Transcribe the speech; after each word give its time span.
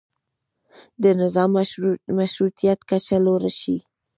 د 1.03 1.05
نظام 1.21 1.49
مشروطیت 2.19 2.79
کچه 2.89 3.17
لوړه 3.25 3.51
شي. 3.59 3.77